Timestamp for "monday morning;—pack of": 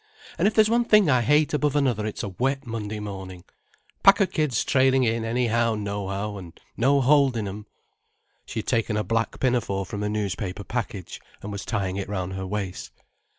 2.65-4.31